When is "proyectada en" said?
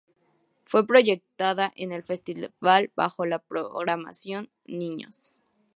0.87-1.91